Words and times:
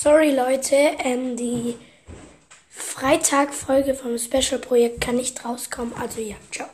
Sorry 0.00 0.30
Leute, 0.30 0.76
ähm, 1.02 1.36
die 1.36 1.74
Freitag-Folge 2.70 3.94
vom 3.94 4.16
Special-Projekt 4.16 5.00
kann 5.00 5.16
nicht 5.16 5.44
rauskommen. 5.44 5.92
Also 6.00 6.20
ja, 6.20 6.36
ciao. 6.52 6.66